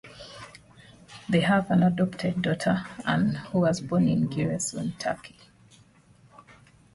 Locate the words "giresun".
4.29-4.97